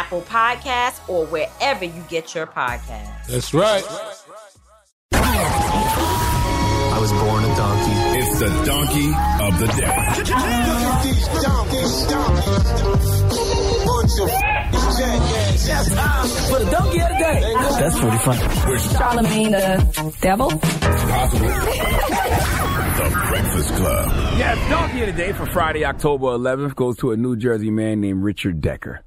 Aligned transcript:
Apple 0.00 0.22
Podcasts, 0.22 1.06
or 1.10 1.26
wherever 1.26 1.84
you 1.84 2.02
get 2.08 2.34
your 2.34 2.46
podcasts. 2.46 3.26
That's 3.26 3.52
right. 3.52 3.84
I 5.12 6.98
was 6.98 7.12
born 7.12 7.44
a 7.44 7.54
donkey. 7.54 7.92
It's 8.18 8.38
the 8.38 8.48
donkey 8.64 9.12
of 9.44 9.58
the 9.60 9.66
day. 9.76 9.98
For 16.48 16.58
the 16.58 16.70
donkey 16.70 17.00
of 17.00 17.08
the 17.08 17.18
day. 17.18 17.54
That's 17.78 18.00
pretty 18.00 18.18
funny. 18.18 18.40
Charlamagne 18.40 19.50
the 19.50 20.16
devil. 20.22 20.48
Possible. 20.50 21.48
the 22.96 23.10
Breakfast 23.28 23.74
Club. 23.74 24.08
Yes, 24.38 24.70
Donkey 24.70 25.00
of 25.02 25.06
the 25.08 25.12
Day 25.12 25.32
for 25.32 25.44
Friday, 25.44 25.84
October 25.84 26.28
11th 26.28 26.74
goes 26.74 26.96
to 26.98 27.10
a 27.12 27.16
New 27.18 27.36
Jersey 27.36 27.70
man 27.70 28.00
named 28.00 28.22
Richard 28.24 28.62
Decker. 28.62 29.02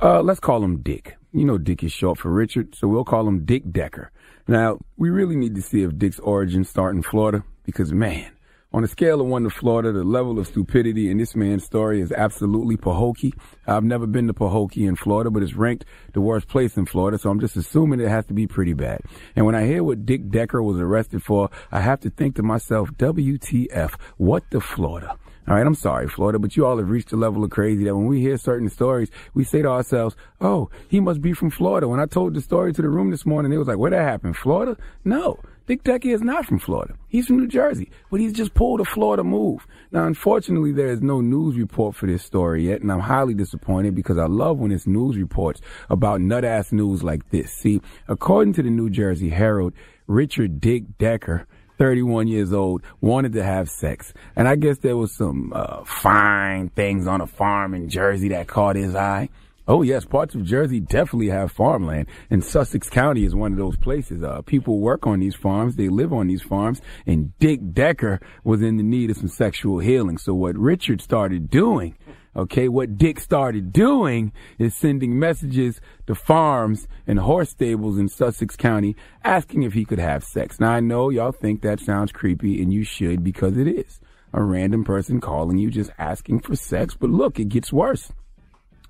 Uh, 0.00 0.20
let's 0.20 0.40
call 0.40 0.62
him 0.62 0.82
Dick. 0.82 1.16
You 1.32 1.46
know 1.46 1.56
Dick 1.56 1.82
is 1.82 1.90
short 1.90 2.18
for 2.18 2.30
Richard, 2.30 2.74
so 2.74 2.86
we'll 2.86 3.04
call 3.04 3.26
him 3.26 3.46
Dick 3.46 3.62
Decker. 3.72 4.10
Now, 4.46 4.78
we 4.98 5.08
really 5.08 5.36
need 5.36 5.54
to 5.54 5.62
see 5.62 5.82
if 5.82 5.96
Dick's 5.96 6.18
origins 6.20 6.68
start 6.68 6.94
in 6.94 7.02
Florida, 7.02 7.44
because 7.64 7.92
man, 7.94 8.30
on 8.74 8.84
a 8.84 8.88
scale 8.88 9.22
of 9.22 9.26
one 9.26 9.44
to 9.44 9.50
Florida, 9.50 9.92
the 9.92 10.04
level 10.04 10.38
of 10.38 10.46
stupidity 10.46 11.10
in 11.10 11.16
this 11.16 11.34
man's 11.34 11.64
story 11.64 12.02
is 12.02 12.12
absolutely 12.12 12.76
Pahokee. 12.76 13.32
I've 13.66 13.84
never 13.84 14.06
been 14.06 14.26
to 14.26 14.34
Pahokee 14.34 14.86
in 14.86 14.96
Florida, 14.96 15.30
but 15.30 15.42
it's 15.42 15.54
ranked 15.54 15.86
the 16.12 16.20
worst 16.20 16.46
place 16.46 16.76
in 16.76 16.84
Florida, 16.84 17.16
so 17.16 17.30
I'm 17.30 17.40
just 17.40 17.56
assuming 17.56 18.00
it 18.00 18.08
has 18.08 18.26
to 18.26 18.34
be 18.34 18.46
pretty 18.46 18.74
bad. 18.74 19.00
And 19.34 19.46
when 19.46 19.54
I 19.54 19.64
hear 19.64 19.82
what 19.82 20.04
Dick 20.04 20.28
Decker 20.28 20.62
was 20.62 20.78
arrested 20.78 21.22
for, 21.22 21.48
I 21.72 21.80
have 21.80 22.00
to 22.00 22.10
think 22.10 22.36
to 22.36 22.42
myself, 22.42 22.90
WTF, 22.98 23.94
what 24.18 24.44
the 24.50 24.60
Florida? 24.60 25.16
All 25.48 25.54
right, 25.54 25.64
I'm 25.64 25.76
sorry, 25.76 26.08
Florida, 26.08 26.40
but 26.40 26.56
you 26.56 26.66
all 26.66 26.78
have 26.78 26.90
reached 26.90 27.12
a 27.12 27.16
level 27.16 27.44
of 27.44 27.50
crazy 27.50 27.84
that 27.84 27.94
when 27.94 28.06
we 28.06 28.20
hear 28.20 28.36
certain 28.36 28.68
stories, 28.68 29.10
we 29.32 29.44
say 29.44 29.62
to 29.62 29.68
ourselves, 29.68 30.16
oh, 30.40 30.70
he 30.88 30.98
must 30.98 31.22
be 31.22 31.32
from 31.32 31.50
Florida. 31.50 31.86
When 31.86 32.00
I 32.00 32.06
told 32.06 32.34
the 32.34 32.40
story 32.40 32.72
to 32.72 32.82
the 32.82 32.88
room 32.88 33.12
this 33.12 33.24
morning, 33.24 33.52
they 33.52 33.58
was 33.58 33.68
like, 33.68 33.78
where 33.78 33.92
that 33.92 34.02
happened? 34.02 34.36
Florida? 34.36 34.76
No. 35.04 35.38
Dick 35.68 35.84
Decker 35.84 36.08
is 36.08 36.20
not 36.20 36.46
from 36.46 36.58
Florida. 36.58 36.94
He's 37.08 37.26
from 37.26 37.38
New 37.38 37.46
Jersey, 37.46 37.90
but 38.10 38.18
he's 38.18 38.32
just 38.32 38.54
pulled 38.54 38.80
a 38.80 38.84
Florida 38.84 39.22
move. 39.22 39.66
Now, 39.92 40.06
unfortunately, 40.06 40.72
there 40.72 40.88
is 40.88 41.00
no 41.00 41.20
news 41.20 41.56
report 41.56 41.94
for 41.94 42.06
this 42.06 42.24
story 42.24 42.66
yet, 42.68 42.82
and 42.82 42.90
I'm 42.90 43.00
highly 43.00 43.34
disappointed 43.34 43.94
because 43.94 44.18
I 44.18 44.26
love 44.26 44.58
when 44.58 44.72
it's 44.72 44.86
news 44.86 45.16
reports 45.16 45.60
about 45.90 46.20
nut 46.20 46.44
ass 46.44 46.72
news 46.72 47.04
like 47.04 47.30
this. 47.30 47.52
See, 47.52 47.80
according 48.08 48.54
to 48.54 48.62
the 48.62 48.70
New 48.70 48.90
Jersey 48.90 49.28
Herald, 49.28 49.74
Richard 50.08 50.60
Dick 50.60 50.98
Decker, 50.98 51.46
31 51.78 52.28
years 52.28 52.52
old, 52.52 52.82
wanted 53.00 53.32
to 53.34 53.42
have 53.42 53.68
sex. 53.68 54.12
And 54.34 54.48
I 54.48 54.56
guess 54.56 54.78
there 54.78 54.96
was 54.96 55.12
some 55.12 55.52
uh, 55.54 55.84
fine 55.84 56.70
things 56.70 57.06
on 57.06 57.20
a 57.20 57.26
farm 57.26 57.74
in 57.74 57.88
Jersey 57.88 58.28
that 58.28 58.46
caught 58.46 58.76
his 58.76 58.94
eye. 58.94 59.28
Oh 59.68 59.82
yes, 59.82 60.04
parts 60.04 60.36
of 60.36 60.44
Jersey 60.44 60.78
definitely 60.78 61.28
have 61.28 61.50
farmland, 61.50 62.06
and 62.30 62.44
Sussex 62.44 62.88
County 62.88 63.24
is 63.24 63.34
one 63.34 63.50
of 63.50 63.58
those 63.58 63.76
places. 63.76 64.22
Uh, 64.22 64.42
people 64.42 64.78
work 64.78 65.08
on 65.08 65.18
these 65.18 65.34
farms, 65.34 65.74
they 65.74 65.88
live 65.88 66.12
on 66.12 66.28
these 66.28 66.42
farms, 66.42 66.80
and 67.04 67.36
Dick 67.40 67.72
Decker 67.72 68.20
was 68.44 68.62
in 68.62 68.76
the 68.76 68.84
need 68.84 69.10
of 69.10 69.16
some 69.16 69.26
sexual 69.26 69.80
healing. 69.80 70.18
So 70.18 70.34
what 70.34 70.56
Richard 70.56 71.00
started 71.00 71.50
doing, 71.50 71.96
okay, 72.36 72.68
what 72.68 72.98
Dick 72.98 73.18
started 73.18 73.72
doing 73.72 74.32
is 74.58 74.74
sending 74.74 75.18
messages 75.18 75.80
to 76.06 76.14
farms 76.14 76.86
and 77.06 77.18
horse 77.18 77.50
stables 77.50 77.98
in 77.98 78.08
Sussex 78.08 78.56
County 78.56 78.94
asking 79.24 79.62
if 79.62 79.72
he 79.72 79.84
could 79.84 79.98
have 79.98 80.22
sex. 80.22 80.60
Now 80.60 80.70
I 80.72 80.80
know 80.80 81.08
y'all 81.08 81.32
think 81.32 81.62
that 81.62 81.80
sounds 81.80 82.12
creepy, 82.12 82.62
and 82.62 82.72
you 82.72 82.84
should 82.84 83.24
because 83.24 83.56
it 83.56 83.66
is. 83.66 84.00
A 84.32 84.42
random 84.42 84.84
person 84.84 85.20
calling 85.20 85.56
you 85.56 85.70
just 85.70 85.90
asking 85.98 86.40
for 86.40 86.54
sex, 86.56 86.94
but 86.94 87.10
look, 87.10 87.40
it 87.40 87.48
gets 87.48 87.72
worse. 87.72 88.12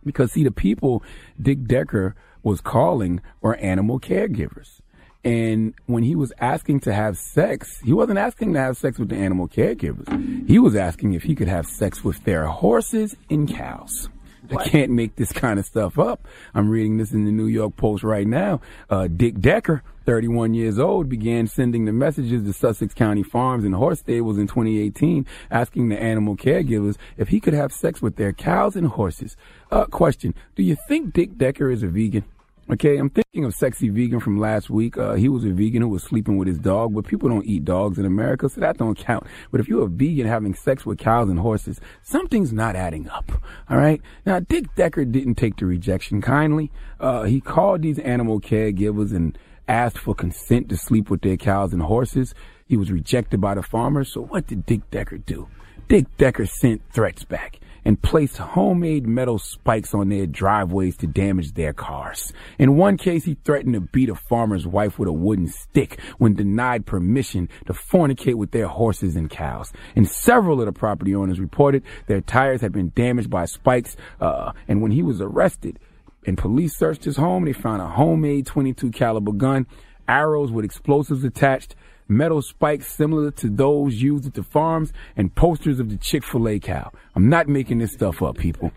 Because 0.05 0.33
see, 0.33 0.43
the 0.43 0.51
people 0.51 1.03
Dick 1.41 1.65
Decker 1.65 2.15
was 2.43 2.61
calling 2.61 3.21
were 3.41 3.57
animal 3.57 4.01
caregivers. 4.01 4.81
And 5.27 5.75
when 5.87 6.05
he 6.05 6.15
was 6.15 6.33
asking 6.39 6.81
to 6.81 6.95
have 6.95 7.19
sex, 7.19 7.81
he 7.81 7.93
wasn't 7.93 8.21
asking 8.21 8.53
to 8.53 8.61
have 8.61 8.77
sex 8.77 8.97
with 8.97 9.09
the 9.09 9.17
animal 9.17 9.49
caregivers. 9.49 10.49
He 10.49 10.61
was 10.61 10.77
asking 10.77 11.15
if 11.15 11.25
he 11.25 11.35
could 11.35 11.49
have 11.49 11.67
sex 11.67 12.05
with 12.05 12.23
their 12.23 12.47
horses 12.47 13.17
and 13.29 13.53
cows. 13.53 14.09
I 14.57 14.69
can't 14.69 14.93
make 14.93 15.17
this 15.17 15.33
kind 15.33 15.59
of 15.59 15.67
stuff 15.67 15.99
up. 15.99 16.29
I'm 16.55 16.69
reading 16.69 16.99
this 16.99 17.11
in 17.11 17.25
the 17.25 17.33
New 17.33 17.47
York 17.47 17.75
Post 17.77 18.05
right 18.05 18.25
now. 18.25 18.61
Uh, 18.89 19.09
Dick 19.09 19.41
Decker, 19.41 19.83
31 20.05 20.55
years 20.55 20.79
old, 20.79 21.09
began 21.09 21.49
sending 21.49 21.87
the 21.87 21.93
messages 21.93 22.45
to 22.45 22.53
Sussex 22.53 22.95
County 22.95 23.25
farms 23.25 23.65
and 23.65 23.75
horse 23.75 23.99
stables 23.99 24.39
in 24.39 24.47
2018, 24.47 25.27
asking 25.51 25.89
the 25.89 26.01
animal 26.01 26.37
caregivers 26.37 26.97
if 27.17 27.31
he 27.31 27.41
could 27.41 27.55
have 27.55 27.73
sex 27.73 28.01
with 28.01 28.15
their 28.15 28.33
cows 28.33 28.77
and 28.77 28.87
horses. 28.87 29.37
Uh, 29.73 29.87
question: 29.87 30.37
Do 30.55 30.63
you 30.63 30.77
think 30.87 31.13
Dick 31.13 31.37
Decker 31.37 31.69
is 31.69 31.83
a 31.83 31.89
vegan? 31.89 32.25
Okay, 32.69 32.97
I'm 32.97 33.11
thinking 33.11 33.45
of 33.45 33.55
Sexy 33.55 33.91
Vegan 33.91 34.19
from 34.19 34.41
last 34.41 34.69
week. 34.71 34.99
Uh, 34.99 35.15
he 35.15 35.29
was 35.29 35.45
a 35.45 35.51
vegan 35.51 35.83
who 35.83 35.89
was 35.89 36.03
sleeping 36.03 36.37
with 36.37 36.49
his 36.49 36.59
dog, 36.59 36.93
but 36.95 37.07
people 37.07 37.29
don't 37.29 37.47
eat 37.47 37.65
dogs 37.65 37.97
in 37.97 38.05
America, 38.05 38.49
so 38.49 38.61
that 38.61 38.77
don't 38.77 38.99
count. 38.99 39.25
But 39.53 39.61
if 39.61 39.69
you're 39.69 39.85
a 39.85 39.89
vegan 39.89 40.27
having 40.27 40.53
sex 40.53 40.85
with 40.85 40.99
cows 40.99 41.29
and 41.29 41.39
horses, 41.39 41.81
something's 42.03 42.53
not 42.53 42.75
adding 42.75 43.09
up. 43.09 43.31
All 43.71 43.77
right. 43.77 44.03
Now, 44.25 44.41
Dick 44.41 44.75
Decker 44.75 45.05
didn't 45.05 45.37
take 45.37 45.59
the 45.59 45.67
rejection 45.67 46.21
kindly. 46.21 46.73
Uh, 46.99 47.23
he 47.23 47.41
called 47.41 47.83
these 47.83 48.01
animal 48.01 48.41
caregivers 48.41 49.15
and 49.15 49.39
asked 49.69 49.99
for 49.99 50.17
consent 50.17 50.69
to 50.71 50.77
sleep 50.77 51.09
with 51.09 51.21
their 51.21 51.37
cows 51.37 51.73
and 51.73 51.83
horses. 51.83 52.35
He 52.67 52.77
was 52.77 52.91
rejected 52.91 53.41
by 53.41 53.55
the 53.55 53.63
farmers. 53.63 54.13
So 54.13 54.23
what 54.23 54.49
did 54.49 54.67
Dick 54.67 54.91
Decker 54.91 55.19
do? 55.19 55.47
Dick 55.87 56.07
Decker 56.17 56.47
sent 56.47 56.83
threats 56.93 57.23
back 57.23 57.61
and 57.87 58.03
placed 58.03 58.39
homemade 58.39 59.07
metal 59.07 59.39
spikes 59.39 59.95
on 59.95 60.09
their 60.09 60.27
driveways 60.27 60.97
to 60.97 61.07
damage 61.07 61.53
their 61.53 61.73
cars. 61.73 62.33
In 62.59 62.77
one 62.77 62.97
case, 62.97 63.25
he 63.25 63.35
threatened 63.45 63.75
to 63.75 63.81
beat 63.81 64.09
a 64.09 64.17
farmer's 64.17 64.67
wife 64.67 64.99
with 64.99 65.09
a 65.09 65.13
wooden 65.13 65.47
stick 65.47 66.01
when 66.19 66.35
denied 66.35 66.85
permission 66.85 67.49
to 67.67 67.73
fornicate 67.73 68.35
with 68.35 68.51
their 68.51 68.67
horses 68.67 69.15
and 69.15 69.31
cows. 69.31 69.73
And 69.95 70.11
several 70.11 70.59
of 70.59 70.67
the 70.67 70.73
property 70.73 71.15
owners 71.15 71.39
reported 71.39 71.85
their 72.09 72.21
tires 72.21 72.61
had 72.61 72.73
been 72.73 72.91
damaged 72.97 73.31
by 73.31 73.45
spikes, 73.45 73.97
uh, 74.21 74.51
and 74.67 74.83
when 74.83 74.91
he 74.91 75.05
was 75.05 75.21
arrested, 75.21 75.79
and 76.27 76.37
police 76.37 76.77
searched 76.77 77.05
his 77.05 77.17
home, 77.17 77.45
they 77.45 77.53
found 77.53 77.81
a 77.81 77.87
homemade 77.87 78.47
22 78.47 78.91
caliber 78.91 79.31
gun, 79.31 79.65
arrows 80.09 80.51
with 80.51 80.65
explosives 80.65 81.23
attached, 81.23 81.77
metal 82.09 82.43
spikes 82.43 82.87
similar 82.93 83.31
to 83.33 83.49
those 83.49 84.01
used 84.03 84.27
at 84.27 84.35
the 84.35 84.43
farms, 84.43 84.93
and 85.17 85.35
posters 85.35 85.81
of 85.81 85.91
the 85.91 85.97
Chick-fil-A 85.97 86.61
cow. 86.61 86.93
I'm 87.15 87.29
not 87.29 87.49
making 87.49 87.79
this 87.79 87.93
stuff 87.93 88.23
up, 88.23 88.37
people. 88.37 88.73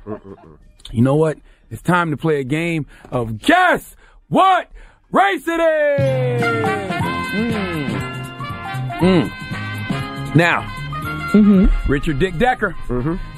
You 0.91 1.01
know 1.01 1.15
what? 1.15 1.37
It's 1.69 1.81
time 1.81 2.09
to 2.11 2.17
play 2.17 2.39
a 2.39 2.43
game 2.43 2.87
of 3.11 3.37
Guess 3.37 3.95
What 4.27 4.71
Race 5.11 5.47
It 5.47 5.59
Is! 5.59 6.41
Mm. 7.31 7.89
Mm. 8.99 10.35
Now, 10.35 10.78
Richard 11.87 12.19
Dick 12.19 12.37
Decker, 12.37 12.75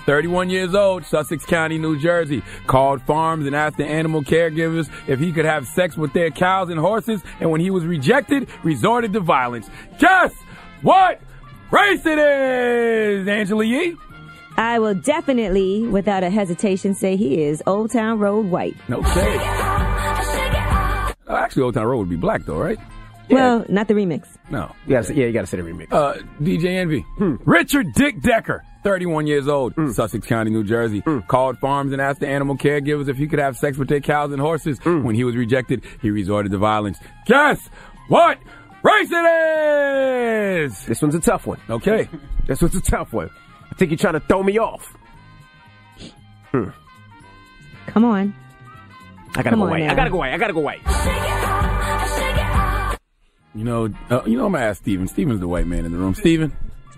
31 0.05 0.49
years 0.49 0.73
old, 0.73 1.05
Sussex 1.05 1.45
County, 1.45 1.77
New 1.77 1.99
Jersey, 1.99 2.41
called 2.67 3.01
farms 3.01 3.45
and 3.45 3.55
asked 3.55 3.77
the 3.77 3.85
animal 3.85 4.21
caregivers 4.23 4.89
if 5.07 5.19
he 5.19 5.31
could 5.31 5.45
have 5.45 5.67
sex 5.67 5.97
with 5.97 6.13
their 6.13 6.31
cows 6.31 6.69
and 6.69 6.79
horses, 6.79 7.21
and 7.39 7.51
when 7.51 7.61
he 7.61 7.69
was 7.69 7.85
rejected, 7.85 8.47
resorted 8.63 9.13
to 9.13 9.19
violence. 9.19 9.69
Guess 9.99 10.33
what 10.81 11.19
race 11.69 12.05
it 12.05 12.17
is, 12.17 13.27
Angela 13.27 13.63
Yee? 13.63 13.97
I 14.57 14.79
will 14.79 14.95
definitely, 14.95 15.87
without 15.87 16.23
a 16.23 16.29
hesitation, 16.29 16.93
say 16.93 17.15
he 17.15 17.41
is 17.43 17.63
Old 17.65 17.91
Town 17.91 18.19
Road 18.19 18.47
White. 18.47 18.75
Okay. 18.89 19.37
Uh, 21.27 21.35
actually, 21.35 21.63
Old 21.63 21.73
Town 21.73 21.85
Road 21.85 21.99
would 21.99 22.09
be 22.09 22.17
black, 22.17 22.45
though, 22.45 22.57
right? 22.57 22.77
Well, 23.31 23.65
not 23.69 23.87
the 23.87 23.93
remix. 23.93 24.27
No. 24.49 24.73
You 24.85 24.95
gotta 24.95 25.13
yeah, 25.13 25.25
you 25.27 25.31
gotta 25.33 25.47
say 25.47 25.57
the 25.57 25.63
remix. 25.63 25.91
Uh, 25.91 26.15
DJ 26.41 26.65
Envy. 26.77 27.05
Richard 27.45 27.93
Dick 27.93 28.21
Decker, 28.21 28.63
31 28.83 29.27
years 29.27 29.47
old, 29.47 29.73
Sussex 29.93 30.25
County, 30.27 30.51
New 30.51 30.63
Jersey, 30.63 31.01
called 31.27 31.57
farms 31.59 31.91
and 31.93 32.01
asked 32.01 32.19
the 32.19 32.27
animal 32.27 32.57
caregivers 32.57 33.07
if 33.09 33.17
he 33.17 33.27
could 33.27 33.39
have 33.39 33.57
sex 33.57 33.77
with 33.77 33.87
their 33.89 33.99
cows 34.01 34.31
and 34.31 34.41
horses. 34.41 34.79
When 34.83 35.15
he 35.15 35.23
was 35.23 35.35
rejected, 35.35 35.83
he 36.01 36.09
resorted 36.09 36.51
to 36.51 36.57
violence. 36.57 36.97
Guess 37.25 37.69
what 38.07 38.37
race 38.83 39.09
it 39.11 40.65
is? 40.65 40.85
This 40.85 41.01
one's 41.01 41.15
a 41.15 41.19
tough 41.19 41.45
one. 41.47 41.59
Okay. 41.69 42.09
This 42.47 42.61
one's 42.61 42.75
a 42.75 42.81
tough 42.81 43.13
one. 43.13 43.29
I 43.71 43.75
think 43.75 43.91
you're 43.91 43.97
trying 43.97 44.13
to 44.13 44.19
throw 44.19 44.43
me 44.43 44.57
off. 44.59 44.95
Hmm. 46.51 46.69
Come 47.87 48.03
on. 48.05 48.33
I 49.33 49.43
gotta 49.43 49.51
Come 49.51 49.59
go 49.59 49.67
away. 49.67 49.85
now. 49.85 49.93
I 49.93 49.95
gotta 49.95 50.09
go 50.09 50.17
away. 50.17 50.33
I 50.33 50.37
gotta 50.37 50.53
go 50.53 50.59
white. 50.59 50.81
You 53.53 53.63
know, 53.65 53.89
uh, 54.09 54.21
you 54.25 54.37
know, 54.37 54.45
I'm 54.45 54.53
gonna 54.53 54.65
ask 54.65 54.81
Steven. 54.81 55.07
Steven's 55.07 55.39
the 55.39 55.47
white 55.47 55.67
man 55.67 55.85
in 55.85 55.91
the 55.91 55.97
room. 55.97 56.15
Steven, 56.15 56.51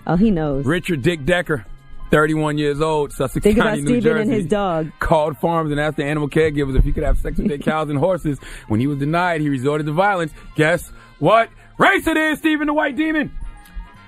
Oh, 0.05 0.15
he 0.15 0.29
knows. 0.31 0.65
Richard 0.65 1.01
Dick 1.01 1.25
Decker, 1.25 1.65
31 2.11 2.57
years 2.57 2.81
old, 2.81 3.11
Sussex 3.13 3.41
Think 3.43 3.57
County, 3.57 3.69
about 3.69 3.77
New 3.79 3.85
Steven 3.85 4.01
Jersey. 4.03 4.21
and 4.21 4.31
his 4.31 4.45
dog. 4.45 4.91
Called 4.99 5.37
farms 5.37 5.71
and 5.71 5.79
asked 5.79 5.97
the 5.97 6.03
animal 6.05 6.29
caregivers 6.29 6.77
if 6.77 6.83
he 6.83 6.91
could 6.91 7.03
have 7.03 7.17
sex 7.17 7.37
with 7.37 7.47
their 7.47 7.57
cows 7.59 7.89
and 7.89 7.97
horses. 7.97 8.37
When 8.67 8.79
he 8.79 8.87
was 8.87 8.99
denied, 8.99 9.41
he 9.41 9.49
resorted 9.49 9.87
to 9.87 9.93
violence. 9.93 10.31
Guess 10.55 10.91
what 11.19 11.49
race 11.79 12.05
it 12.05 12.17
is, 12.17 12.37
Steven 12.39 12.67
the 12.67 12.73
White 12.73 12.95
Demon? 12.95 13.31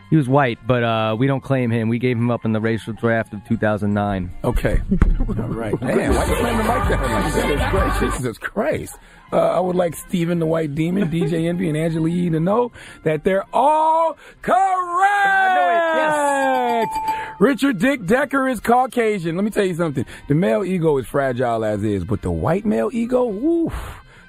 He 0.09 0.15
was 0.15 0.29
white, 0.29 0.59
but 0.67 0.83
uh, 0.83 1.15
we 1.17 1.25
don't 1.25 1.41
claim 1.41 1.71
him. 1.71 1.89
We 1.89 1.97
gave 1.97 2.15
him 2.17 2.29
up 2.29 2.45
in 2.45 2.53
the 2.53 2.61
racial 2.61 2.93
draft 2.93 3.33
of 3.33 3.43
2009. 3.47 4.31
Okay. 4.43 4.81
All 5.27 5.33
right. 5.33 5.73
Damn, 5.79 6.13
why 6.13 6.25
you 6.25 6.35
slam 6.37 6.57
the 6.57 6.63
mic 6.63 6.89
down 6.89 7.11
like 7.11 7.33
that? 7.33 7.51
It's 7.51 7.99
great. 7.99 8.11
Jesus 8.11 8.37
Christ. 8.37 8.95
Uh, 9.33 9.37
I 9.37 9.59
would 9.59 9.75
like 9.75 9.95
Steven 9.95 10.37
the 10.37 10.45
White 10.45 10.75
Demon, 10.75 11.09
DJ 11.09 11.47
Envy, 11.49 11.67
and 11.67 11.75
Angela 11.77 12.07
Yee 12.07 12.29
to 12.29 12.39
know 12.39 12.71
that 13.03 13.23
they're 13.23 13.45
all 13.51 14.15
correct. 14.43 14.61
Richard 17.39 17.79
Dick 17.79 18.05
Decker 18.05 18.47
is 18.47 18.59
Caucasian. 18.59 19.35
Let 19.35 19.43
me 19.43 19.49
tell 19.51 19.65
you 19.65 19.73
something. 19.73 20.05
The 20.27 20.35
male 20.35 20.63
ego 20.63 20.97
is 20.97 21.07
fragile 21.07 21.65
as 21.65 21.83
is, 21.83 22.05
but 22.05 22.21
the 22.21 22.31
white 22.31 22.65
male 22.65 22.91
ego, 22.93 23.25
woof. 23.25 23.73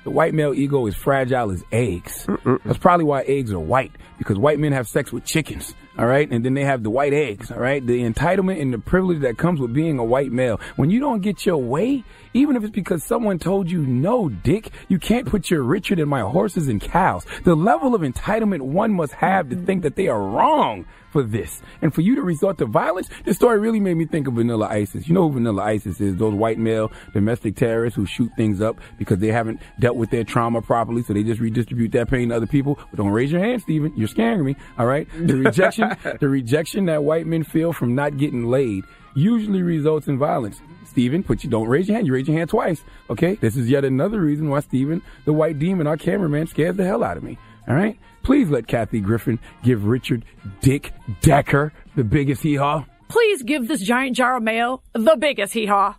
The 0.07 0.13
white 0.13 0.35
male 0.35 0.55
ego 0.55 0.87
is 0.87 0.95
fragile 0.95 1.51
as 1.51 1.65
eggs. 1.73 2.29
That's 2.65 2.79
probably 2.79 3.05
why 3.05 3.23
eggs 3.23 3.53
are 3.53 3.59
white, 3.59 3.91
because 4.19 4.39
white 4.39 4.61
men 4.61 4.71
have 4.71 4.87
sex 4.87 5.11
with 5.11 5.25
chickens, 5.25 5.75
all 5.99 6.07
right? 6.07 6.31
And 6.31 6.45
then 6.45 6.55
they 6.55 6.65
have 6.65 6.83
the 6.83 6.91
white 6.91 7.13
eggs, 7.13 7.51
all 7.51 7.59
right? 7.59 7.85
The 7.85 8.03
entitlement 8.03 8.61
and 8.61 8.73
the 8.73 8.79
privilege 8.79 9.21
that 9.21 9.39
comes 9.39 9.61
with 9.61 9.73
being 9.73 9.99
a 9.99 10.05
white 10.05 10.33
male. 10.33 10.61
When 10.77 10.91
you 10.91 11.01
don't 11.01 11.21
get 11.21 11.47
your 11.47 11.59
way, 11.59 12.05
even 12.35 12.57
if 12.57 12.63
it's 12.65 12.73
because 12.73 13.03
someone 13.03 13.39
told 13.39 13.71
you 13.71 13.87
no, 13.87 14.29
dick, 14.29 14.71
you 14.89 14.99
can't 14.99 15.27
put 15.27 15.51
your 15.51 15.63
Richard 15.63 15.99
in 15.99 16.09
my 16.09 16.21
horses 16.21 16.69
and 16.69 16.81
cows. 16.81 17.25
The 17.45 17.55
level 17.55 17.95
of 17.95 18.03
entitlement 18.03 18.61
one 18.61 18.93
must 18.93 19.13
have 19.15 19.49
to 19.51 19.57
think 19.57 19.83
that 19.83 19.97
they 19.97 20.09
are 20.09 20.21
wrong 20.21 20.87
for 21.17 21.23
this. 21.23 21.63
And 21.81 21.95
for 21.95 22.03
you 22.03 22.15
to 22.17 22.23
resort 22.23 22.59
to 22.59 22.67
violence, 22.67 23.09
this 23.25 23.37
story 23.37 23.59
really 23.59 23.81
made 23.81 23.95
me 23.95 24.05
think 24.05 24.29
of 24.29 24.35
Vanilla 24.35 24.69
ISIS. 24.69 25.09
You 25.09 25.15
know 25.15 25.29
who 25.29 25.35
Vanilla 25.35 25.63
ISIS 25.63 25.99
is? 25.99 26.17
Those 26.17 26.35
white 26.35 26.59
male 26.59 26.93
domestic 27.15 27.57
terrorists 27.57 27.97
who 27.97 28.05
shoot 28.05 28.31
things 28.37 28.61
up 28.61 28.79
because 28.99 29.19
they 29.19 29.29
haven't 29.29 29.63
dealt 29.81 29.97
with 29.97 30.11
their 30.11 30.25
trauma 30.25 30.61
properly, 30.61 31.03
so 31.03 31.15
they 31.15 31.23
just 31.23 31.41
redistribute 31.41 31.93
that 31.93 32.11
pain 32.11 32.29
to 32.29 32.37
other 32.37 32.47
people. 32.47 32.79
But 32.91 32.99
don't 32.99 33.13
raise 33.13 33.33
your 33.33 33.41
hand, 33.41 33.63
Steven. 33.63 33.95
You're 33.97 34.09
scaring 34.09 34.45
me. 34.45 34.57
All 34.79 34.85
right? 34.85 35.09
The 35.19 35.37
rejection, 35.45 35.86
the 36.21 36.29
rejection 36.29 36.87
that 36.87 37.05
white 37.05 37.27
men 37.27 37.45
feel 37.45 37.73
from 37.73 37.95
not 37.95 38.17
getting 38.17 38.47
laid 38.47 38.85
usually 39.15 39.63
results 39.63 40.09
in 40.09 40.19
violence. 40.19 40.61
Steven, 40.87 41.23
put 41.23 41.45
you 41.45 41.51
don't 41.51 41.69
raise 41.69 41.89
your 41.89 41.97
hand. 41.97 42.07
You 42.07 42.15
raise 42.15 42.29
your 42.29 42.37
hand 42.37 42.51
twice. 42.51 42.83
Okay? 43.11 43.35
This 43.35 43.57
is 43.57 43.69
yet 43.69 43.85
another 43.85 44.21
reason 44.21 44.49
why 44.49 44.61
Steven, 44.61 45.03
the 45.25 45.33
white 45.33 45.59
demon, 45.59 45.87
our 45.87 45.97
cameraman, 45.97 46.47
scares 46.47 46.77
the 46.77 46.85
hell 46.85 47.05
out 47.05 47.17
of 47.17 47.23
me. 47.23 47.39
All 47.69 47.75
right? 47.75 47.99
Please 48.23 48.49
let 48.49 48.67
Kathy 48.67 49.01
Griffin 49.01 49.39
give 49.63 49.85
Richard 49.85 50.25
Dick 50.61 50.93
Decker 51.21 51.73
the 51.95 52.05
biggest 52.05 52.43
hee 52.43 52.57
haw. 52.57 52.85
Please 53.09 53.43
give 53.43 53.69
this 53.69 53.81
giant 53.81 54.17
jar 54.17 54.39
of 54.39 54.43
mail 54.43 54.83
the 54.95 55.17
biggest 55.17 55.53
hee 55.53 55.67
haw. 55.67 55.95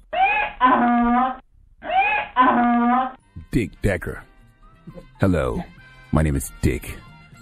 Dick 3.52 3.82
Decker. 3.82 4.24
Hello, 5.20 5.64
my 6.12 6.22
name 6.22 6.36
is 6.36 6.52
Dick, 6.62 6.98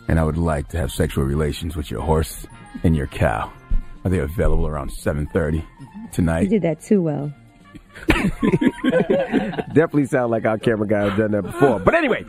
and 0.08 0.20
I 0.20 0.24
would 0.24 0.38
like 0.38 0.70
to 0.70 0.78
have 0.78 0.92
sexual 0.92 1.24
relations 1.24 1.76
with 1.76 1.90
your 1.90 2.02
horse 2.02 2.46
and 2.84 2.96
your 2.96 3.08
cow. 3.08 3.52
Are 4.04 4.10
they 4.10 4.20
available 4.20 4.68
around 4.68 4.92
7.30 4.92 5.66
tonight? 6.12 6.44
You 6.44 6.50
did 6.50 6.62
that 6.62 6.82
too 6.82 7.02
well. 7.02 7.34
Definitely 8.08 10.06
sound 10.06 10.32
like 10.32 10.46
our 10.46 10.58
camera 10.58 10.88
guy 10.88 11.10
has 11.10 11.18
done 11.18 11.32
that 11.32 11.42
before. 11.44 11.80
But 11.80 11.96
anyway, 11.96 12.24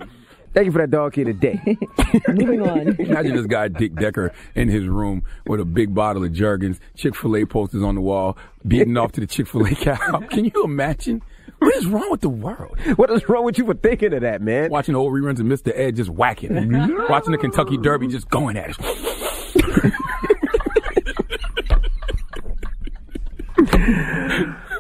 thank 0.55 0.67
you 0.67 0.73
for 0.73 0.79
that 0.79 0.91
dog 0.91 1.13
key 1.13 1.25
today. 1.25 1.61
Moving 2.29 2.63
on. 2.63 2.97
Imagine 2.99 3.37
this 3.37 3.47
guy, 3.47 3.69
Dick 3.69 3.95
Decker, 3.95 4.33
in 4.55 4.69
his 4.69 4.87
room 4.87 5.23
with 5.47 5.61
a 5.61 5.65
big 5.65 5.95
bottle 5.95 6.25
of 6.25 6.33
Jergens, 6.33 6.81
Chick-fil-A 6.95 7.45
posters 7.47 7.83
on 7.83 7.95
the 7.95 8.01
wall, 8.01 8.39
beating 8.67 8.97
off 8.97 9.13
to 9.13 9.21
the 9.21 9.27
Chick-fil-A 9.27 9.75
cow. 9.75 10.21
Can 10.31 10.47
you 10.47 10.65
imagine? 10.65 11.23
What 11.59 11.75
is 11.77 11.87
wrong 11.87 12.11
with 12.11 12.21
the 12.21 12.29
world? 12.29 12.79
What 12.97 13.11
is 13.11 13.29
wrong 13.29 13.45
with 13.45 13.59
you 13.59 13.65
for 13.65 13.75
thinking 13.75 14.13
of 14.13 14.21
that, 14.21 14.43
man? 14.43 14.71
Watching 14.71 14.95
old 14.95 15.13
reruns 15.13 15.41
of 15.41 15.47
Mr. 15.47 15.73
Ed 15.75 15.97
just 15.97 16.11
whacking. 16.11 16.55
Watching 17.09 17.33
the 17.33 17.39
Kentucky 17.39 17.79
Derby 17.79 18.09
just 18.09 18.29
going 18.29 18.57
at 18.57 18.71
it. 18.71 18.77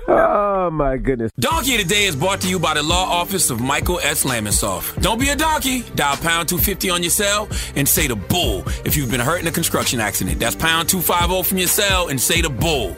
Oh 0.08 0.70
my 0.70 0.96
goodness. 0.96 1.32
Donkey 1.38 1.76
today 1.76 2.04
is 2.04 2.14
brought 2.14 2.40
to 2.42 2.48
you 2.48 2.58
by 2.60 2.74
the 2.74 2.82
law 2.82 3.04
office 3.04 3.50
of 3.50 3.60
Michael 3.60 3.98
S. 4.00 4.24
Lamonsoff. 4.24 5.00
Don't 5.02 5.18
be 5.18 5.30
a 5.30 5.36
donkey. 5.36 5.82
Dial 5.94 6.16
pound 6.16 6.48
250 6.48 6.90
on 6.90 7.02
your 7.02 7.10
cell 7.10 7.48
and 7.74 7.88
say 7.88 8.06
the 8.06 8.16
bull 8.16 8.62
if 8.84 8.96
you've 8.96 9.10
been 9.10 9.20
hurt 9.20 9.40
in 9.40 9.46
a 9.48 9.52
construction 9.52 10.00
accident. 10.00 10.38
That's 10.38 10.54
pound 10.54 10.88
250 10.88 11.48
from 11.48 11.58
your 11.58 11.68
cell 11.68 12.08
and 12.08 12.20
say 12.20 12.40
the 12.40 12.50
bull. 12.50 12.96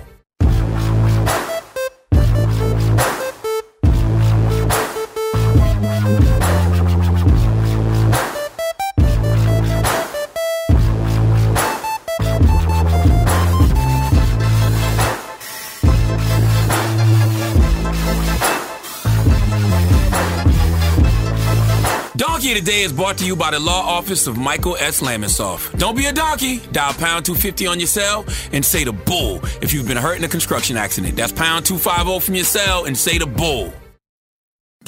Today 22.54 22.82
is 22.82 22.92
brought 22.92 23.18
to 23.18 23.26
you 23.26 23.36
by 23.36 23.50
the 23.52 23.60
law 23.60 23.82
office 23.82 24.26
of 24.26 24.36
Michael 24.36 24.76
S. 24.78 25.00
Lamonsoff. 25.00 25.78
Don't 25.78 25.96
be 25.96 26.06
a 26.06 26.12
donkey. 26.12 26.58
Dial 26.72 26.92
pound 26.94 27.24
250 27.24 27.66
on 27.66 27.78
your 27.78 27.86
cell 27.86 28.24
and 28.52 28.64
say 28.64 28.82
the 28.84 28.92
bull 28.92 29.40
if 29.62 29.72
you've 29.72 29.86
been 29.86 29.96
hurt 29.96 30.18
in 30.18 30.24
a 30.24 30.28
construction 30.28 30.76
accident. 30.76 31.14
That's 31.14 31.30
pound 31.30 31.66
250 31.66 32.24
from 32.26 32.34
your 32.34 32.44
cell 32.44 32.86
and 32.86 32.96
say 32.96 33.18
the 33.18 33.26
bull. 33.26 33.72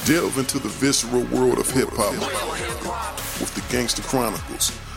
Delve 0.04 0.38
into 0.38 0.58
the 0.58 0.68
visceral 0.68 1.22
world 1.26 1.58
of 1.58 1.70
hip 1.70 1.90
hop 1.92 2.14
with 3.38 3.54
the 3.54 3.62
Gangster 3.72 4.02
Chronicles, 4.02 4.72